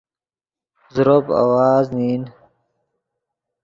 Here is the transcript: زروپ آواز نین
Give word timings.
زروپ 0.95 1.25
آواز 1.41 1.85
نین 1.97 2.21